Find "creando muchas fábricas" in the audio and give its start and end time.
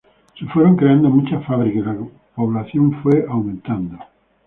0.77-1.83